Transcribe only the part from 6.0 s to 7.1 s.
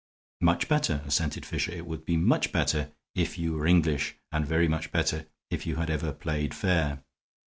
played fair.